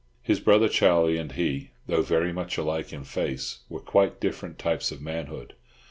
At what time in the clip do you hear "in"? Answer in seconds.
2.91-3.03